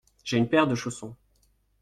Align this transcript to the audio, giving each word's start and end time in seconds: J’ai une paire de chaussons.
J’ai 0.23 0.37
une 0.37 0.49
paire 0.49 0.65
de 0.65 0.73
chaussons. 0.73 1.15